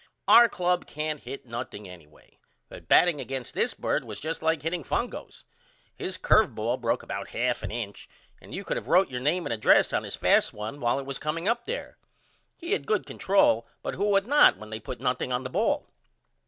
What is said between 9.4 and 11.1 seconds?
and address on his fast one while it